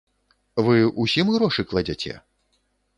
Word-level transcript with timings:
Вы 0.69 0.79
усім 1.05 1.31
грошы 1.37 1.69
кладзяце? 1.69 2.13